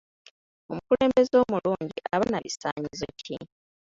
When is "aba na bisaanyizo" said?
2.13-3.07